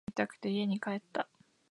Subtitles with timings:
[0.07, 1.27] ミニオンが見たくて家に帰った